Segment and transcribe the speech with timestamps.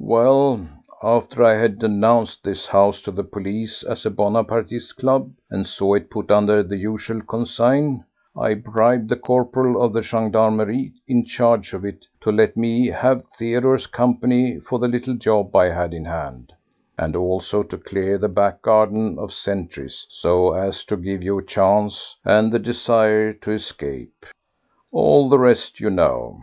[0.00, 0.64] Well,
[1.02, 5.94] after I had denounced this house to the police as a Bonapartiste club, and saw
[5.94, 8.04] it put under the usual consigne,
[8.38, 13.24] I bribed the corporal of the gendarmerie in charge of it to let me have
[13.36, 16.52] Theodore's company for the little job I had in hand,
[16.96, 21.44] and also to clear the back garden of sentries so as to give you a
[21.44, 24.26] chance and the desire to escape.
[24.92, 26.42] All the rest you know.